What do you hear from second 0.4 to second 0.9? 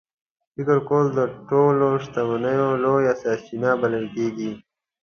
فکر